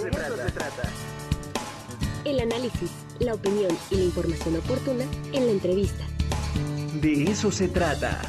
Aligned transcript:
se, 0.00 0.10
trata. 0.10 0.82
El 2.24 2.40
análisis, 2.40 2.90
la 3.18 3.34
opinión 3.34 3.76
y 3.90 3.96
la 3.96 4.04
información 4.04 4.56
oportuna 4.56 5.04
en 5.32 5.46
la 5.46 5.52
entrevista. 5.52 6.04
De 7.00 7.24
eso 7.24 7.50
se 7.50 7.68
trata. 7.68 8.20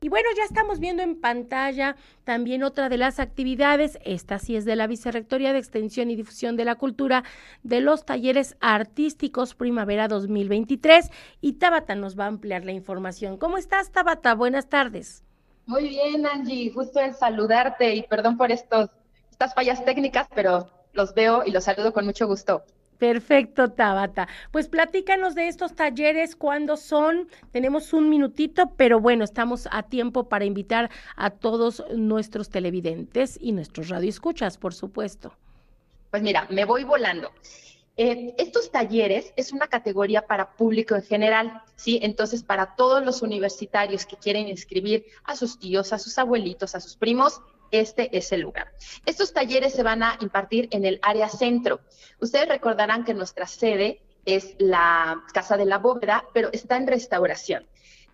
Y 0.00 0.10
bueno, 0.10 0.28
ya 0.36 0.44
estamos 0.44 0.78
viendo 0.80 1.02
en 1.02 1.20
pantalla 1.20 1.96
también 2.24 2.62
otra 2.62 2.88
de 2.88 2.96
las 2.96 3.20
actividades, 3.20 3.98
esta 4.04 4.38
sí 4.38 4.56
es 4.56 4.64
de 4.64 4.74
la 4.74 4.86
Vicerrectoría 4.86 5.52
de 5.52 5.58
Extensión 5.58 6.10
y 6.10 6.16
Difusión 6.16 6.56
de 6.56 6.64
la 6.64 6.76
Cultura, 6.76 7.24
de 7.62 7.82
los 7.82 8.06
talleres 8.06 8.56
artísticos 8.60 9.54
Primavera 9.54 10.08
2023. 10.08 11.10
Y 11.42 11.54
Tabata 11.54 11.94
nos 11.94 12.18
va 12.18 12.24
a 12.24 12.28
ampliar 12.28 12.64
la 12.64 12.72
información. 12.72 13.36
¿Cómo 13.36 13.58
estás, 13.58 13.92
Tabata? 13.92 14.34
Buenas 14.34 14.70
tardes. 14.70 15.27
Muy 15.68 15.90
bien, 15.90 16.24
Angie, 16.24 16.72
justo 16.72 16.98
en 16.98 17.12
saludarte 17.12 17.94
y 17.94 18.02
perdón 18.02 18.38
por 18.38 18.50
estos, 18.50 18.88
estas 19.30 19.52
fallas 19.52 19.84
técnicas, 19.84 20.26
pero 20.34 20.66
los 20.94 21.12
veo 21.12 21.42
y 21.44 21.50
los 21.50 21.64
saludo 21.64 21.92
con 21.92 22.06
mucho 22.06 22.26
gusto. 22.26 22.64
Perfecto, 22.96 23.70
Tabata. 23.70 24.28
Pues 24.50 24.66
platícanos 24.66 25.34
de 25.34 25.46
estos 25.46 25.74
talleres, 25.74 26.36
cuándo 26.36 26.78
son. 26.78 27.28
Tenemos 27.52 27.92
un 27.92 28.08
minutito, 28.08 28.72
pero 28.78 28.98
bueno, 28.98 29.24
estamos 29.24 29.68
a 29.70 29.82
tiempo 29.82 30.30
para 30.30 30.46
invitar 30.46 30.88
a 31.16 31.28
todos 31.28 31.84
nuestros 31.94 32.48
televidentes 32.48 33.38
y 33.38 33.52
nuestros 33.52 33.90
radioescuchas, 33.90 34.56
por 34.56 34.72
supuesto. 34.72 35.34
Pues 36.10 36.22
mira, 36.22 36.46
me 36.48 36.64
voy 36.64 36.84
volando. 36.84 37.30
Eh, 38.00 38.32
estos 38.38 38.70
talleres 38.70 39.32
es 39.34 39.52
una 39.52 39.66
categoría 39.66 40.24
para 40.24 40.52
público 40.52 40.94
en 40.94 41.02
general, 41.02 41.62
¿sí? 41.74 41.98
Entonces, 42.00 42.44
para 42.44 42.76
todos 42.76 43.04
los 43.04 43.22
universitarios 43.22 44.06
que 44.06 44.16
quieren 44.16 44.46
inscribir 44.46 45.04
a 45.24 45.34
sus 45.34 45.58
tíos, 45.58 45.92
a 45.92 45.98
sus 45.98 46.16
abuelitos, 46.16 46.76
a 46.76 46.80
sus 46.80 46.96
primos, 46.96 47.40
este 47.72 48.16
es 48.16 48.30
el 48.30 48.42
lugar. 48.42 48.72
Estos 49.04 49.32
talleres 49.32 49.72
se 49.72 49.82
van 49.82 50.04
a 50.04 50.16
impartir 50.20 50.68
en 50.70 50.84
el 50.84 51.00
área 51.02 51.28
centro. 51.28 51.80
Ustedes 52.20 52.48
recordarán 52.48 53.04
que 53.04 53.14
nuestra 53.14 53.48
sede 53.48 54.00
es 54.24 54.54
la 54.58 55.24
Casa 55.34 55.56
de 55.56 55.66
la 55.66 55.78
Bóveda, 55.78 56.24
pero 56.32 56.50
está 56.52 56.76
en 56.76 56.86
restauración. 56.86 57.66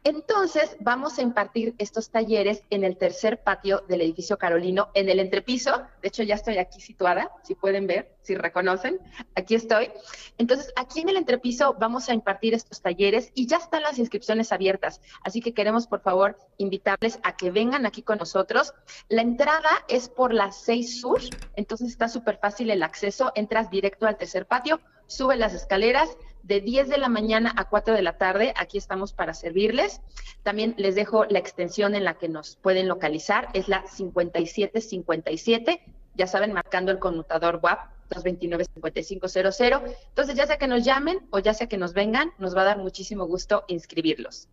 Entonces, 0.07 0.77
vamos 0.81 1.19
a 1.19 1.23
impartir 1.23 1.75
estos 1.79 2.11
talleres 2.11 2.63
en 2.69 2.85
el 2.85 2.99
tercer 2.99 3.43
patio 3.43 3.85
del 3.89 4.03
edificio 4.03 4.37
Carolino, 4.37 4.91
en 4.93 5.09
el 5.09 5.19
entrepiso. 5.19 5.83
De 6.03 6.09
hecho, 6.09 6.23
ya 6.23 6.35
estoy 6.35 6.59
aquí 6.59 6.79
situada, 6.79 7.33
si 7.43 7.55
pueden 7.55 7.87
ver, 7.87 8.15
si 8.21 8.35
reconocen, 8.35 9.01
aquí 9.35 9.55
estoy. 9.55 9.91
Entonces, 10.37 10.75
aquí 10.77 11.01
en 11.01 11.09
el 11.09 11.17
entrepiso 11.17 11.75
vamos 11.81 12.11
a 12.11 12.13
impartir 12.13 12.53
estos 12.53 12.83
talleres 12.83 13.33
y 13.35 13.47
ya 13.47 13.57
están 13.57 13.83
las 13.83 13.99
inscripciones 13.99 14.53
abiertas. 14.53 15.01
Así 15.23 15.41
que 15.41 15.55
queremos, 15.55 15.87
por 15.87 16.03
favor, 16.03 16.37
invitarles 16.59 17.19
a 17.23 17.35
que 17.35 17.51
vengan 17.51 17.87
aquí 17.87 18.03
con 18.03 18.19
nosotros. 18.19 18.75
La 19.09 19.23
entrada 19.23 19.71
es 19.89 20.11
por 20.11 20.35
la 20.35 20.53
6 20.53 21.01
Sur, 21.01 21.23
entonces 21.57 21.89
está 21.89 22.09
súper 22.09 22.37
fácil 22.37 22.71
el 22.71 22.83
acceso. 22.83 23.33
Entras 23.35 23.71
directo 23.71 24.07
al 24.07 24.19
tercer 24.19 24.45
patio, 24.45 24.81
sube 25.07 25.37
las 25.37 25.55
escaleras, 25.55 26.17
de 26.45 26.61
10 26.61 26.89
de 26.89 26.99
la 26.99 27.09
mañana 27.09 27.53
a 27.57 27.69
4 27.69 27.95
de 27.95 28.03
la 28.03 28.19
tarde. 28.19 28.53
Aquí 28.57 28.79
estamos 28.79 29.13
para 29.13 29.35
servirles. 29.35 30.01
También 30.43 30.75
les 30.77 30.95
dejo 30.95 31.25
la 31.25 31.39
extensión 31.39 31.95
en 31.95 32.05
la 32.05 32.15
que 32.15 32.29
nos 32.29 32.57
pueden 32.57 32.87
localizar. 32.87 33.49
Es 33.55 33.69
la 33.69 33.87
5757. 33.87 35.81
Ya 36.17 36.27
saben, 36.27 36.53
marcando 36.53 36.93
el 36.93 36.99
conmutador 36.99 37.61
WAP 37.63 37.91
229-5500. 38.11 39.97
Entonces, 40.09 40.37
ya 40.37 40.47
sea 40.47 40.59
que 40.59 40.69
nos 40.69 40.85
llamen 40.85 41.27
o 41.31 41.39
ya 41.39 41.55
sea 41.55 41.67
que 41.67 41.79
nos 41.79 41.95
vengan, 41.95 42.33
nos 42.39 42.55
va 42.55 42.61
a 42.61 42.65
dar 42.65 42.79
muchísimo 42.79 43.27
gusto 43.27 43.65
inscribirlos. 43.67 44.49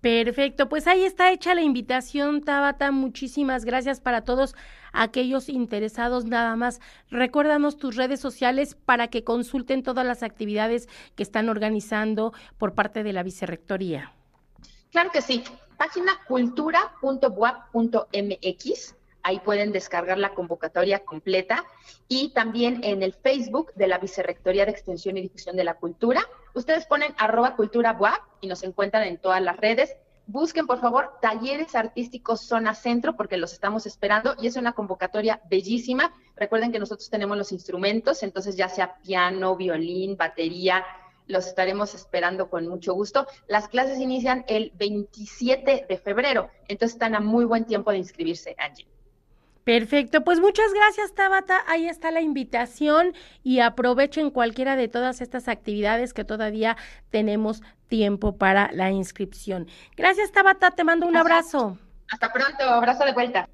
Perfecto, 0.00 0.70
pues 0.70 0.86
ahí 0.86 1.04
está 1.04 1.30
hecha 1.30 1.54
la 1.54 1.60
invitación, 1.60 2.40
Tabata. 2.40 2.90
Muchísimas 2.90 3.66
gracias 3.66 4.00
para 4.00 4.22
todos 4.22 4.54
aquellos 4.92 5.50
interesados. 5.50 6.24
Nada 6.24 6.56
más, 6.56 6.80
recuérdanos 7.10 7.76
tus 7.76 7.96
redes 7.96 8.18
sociales 8.18 8.74
para 8.74 9.08
que 9.08 9.24
consulten 9.24 9.82
todas 9.82 10.06
las 10.06 10.22
actividades 10.22 10.88
que 11.16 11.22
están 11.22 11.50
organizando 11.50 12.32
por 12.56 12.74
parte 12.74 13.02
de 13.02 13.12
la 13.12 13.22
Vicerrectoría. 13.22 14.14
Claro 14.90 15.10
que 15.12 15.20
sí. 15.20 15.44
Página 15.76 16.12
cultura.buap.mx. 16.26 18.94
Ahí 19.22 19.40
pueden 19.40 19.72
descargar 19.72 20.18
la 20.18 20.34
convocatoria 20.34 21.00
completa 21.04 21.64
y 22.08 22.32
también 22.32 22.80
en 22.82 23.02
el 23.02 23.12
Facebook 23.12 23.72
de 23.74 23.86
la 23.86 23.98
Vicerrectoría 23.98 24.64
de 24.64 24.72
Extensión 24.72 25.16
y 25.16 25.22
Difusión 25.22 25.56
de 25.56 25.64
la 25.64 25.74
Cultura. 25.74 26.22
Ustedes 26.54 26.86
ponen 26.86 27.14
arroba 27.18 27.56
cultura 27.56 27.98
y 28.40 28.46
nos 28.46 28.62
encuentran 28.62 29.04
en 29.04 29.18
todas 29.18 29.42
las 29.42 29.56
redes. 29.56 29.94
Busquen, 30.26 30.66
por 30.66 30.80
favor, 30.80 31.18
talleres 31.20 31.74
artísticos 31.74 32.42
zona 32.42 32.74
centro 32.74 33.16
porque 33.16 33.36
los 33.36 33.52
estamos 33.52 33.86
esperando 33.86 34.36
y 34.40 34.46
es 34.46 34.56
una 34.56 34.72
convocatoria 34.72 35.40
bellísima. 35.50 36.14
Recuerden 36.36 36.70
que 36.70 36.78
nosotros 36.78 37.10
tenemos 37.10 37.36
los 37.36 37.52
instrumentos, 37.52 38.22
entonces 38.22 38.56
ya 38.56 38.68
sea 38.68 38.96
piano, 39.02 39.56
violín, 39.56 40.16
batería, 40.16 40.84
los 41.26 41.46
estaremos 41.46 41.94
esperando 41.94 42.48
con 42.50 42.66
mucho 42.68 42.94
gusto. 42.94 43.26
Las 43.48 43.68
clases 43.68 43.98
inician 43.98 44.44
el 44.48 44.72
27 44.76 45.86
de 45.88 45.98
febrero, 45.98 46.50
entonces 46.68 46.94
están 46.94 47.14
a 47.14 47.20
muy 47.20 47.44
buen 47.44 47.64
tiempo 47.64 47.90
de 47.90 47.98
inscribirse, 47.98 48.54
Angie. 48.58 48.89
Perfecto, 49.70 50.24
pues 50.24 50.40
muchas 50.40 50.72
gracias 50.74 51.14
Tabata, 51.14 51.62
ahí 51.68 51.88
está 51.88 52.10
la 52.10 52.20
invitación 52.20 53.14
y 53.44 53.60
aprovechen 53.60 54.30
cualquiera 54.30 54.74
de 54.74 54.88
todas 54.88 55.20
estas 55.20 55.46
actividades 55.46 56.12
que 56.12 56.24
todavía 56.24 56.76
tenemos 57.10 57.62
tiempo 57.86 58.36
para 58.36 58.72
la 58.72 58.90
inscripción. 58.90 59.68
Gracias 59.96 60.32
Tabata, 60.32 60.72
te 60.72 60.82
mando 60.82 61.06
un 61.06 61.16
abrazo. 61.16 61.78
Hasta 62.10 62.32
pronto, 62.32 62.64
abrazo 62.64 63.04
de 63.04 63.12
vuelta. 63.12 63.48